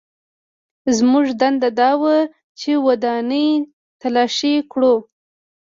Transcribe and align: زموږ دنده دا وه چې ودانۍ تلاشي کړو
زموږ 0.97 1.25
دنده 1.39 1.69
دا 1.79 1.91
وه 2.01 2.17
چې 2.59 2.71
ودانۍ 2.85 3.49
تلاشي 4.01 4.55
کړو 4.71 4.95